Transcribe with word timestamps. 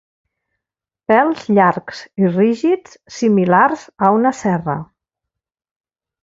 Pèls 1.11 1.43
llargs 1.57 1.99
i 2.23 2.31
rígids 2.31 2.95
similars 3.19 3.85
a 4.07 4.11
una 4.21 4.33
cerra. 4.39 4.79